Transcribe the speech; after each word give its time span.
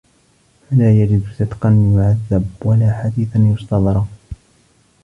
فَلَا 0.71 0.91
يَجِدُ 0.91 1.23
صِدْقًا 1.39 1.69
يُعْذَبُ 1.95 2.45
وَلَا 2.65 2.91
حَدِيثًا 2.93 3.39
يُسْتَظْرَفُ 3.55 4.07